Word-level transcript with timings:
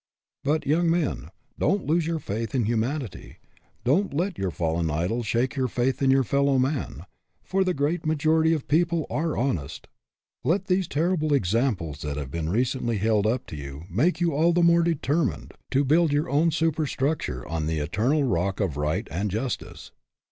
But, 0.43 0.65
young 0.65 0.89
men, 0.89 1.29
don't 1.59 1.85
lose 1.85 2.07
your 2.07 2.17
faith 2.17 2.55
in 2.55 2.65
humanity 2.65 3.37
don't 3.83 4.11
let 4.15 4.35
your 4.35 4.49
fallen 4.49 4.89
idols 4.89 5.27
shake 5.27 5.55
your 5.55 5.67
faith 5.67 6.01
in 6.01 6.09
your 6.09 6.23
fellow 6.23 6.57
men 6.57 7.05
for 7.43 7.63
the 7.63 7.75
great 7.75 8.03
majority 8.03 8.51
of 8.51 8.67
people 8.67 9.05
are 9.11 9.37
honest. 9.37 9.85
Let 10.43 10.65
these 10.65 10.87
ter 10.87 11.15
rible 11.15 11.33
examples 11.33 12.01
that 12.01 12.17
have 12.17 12.33
recently 12.33 12.95
been 12.95 13.03
held 13.05 13.27
up 13.27 13.45
to 13.45 13.55
you 13.55 13.83
make 13.91 14.19
you 14.19 14.33
all 14.33 14.53
the 14.53 14.63
more 14.63 14.81
determined 14.81 15.53
to 15.69 15.85
build 15.85 16.11
your 16.11 16.31
own 16.31 16.49
superstructure 16.49 17.47
on 17.47 17.67
the 17.67 17.77
eter 17.77 18.09
nal 18.09 18.23
rock 18.23 18.59
of 18.59 18.77
right 18.77 19.07
and 19.11 19.29
justice. 19.29 19.91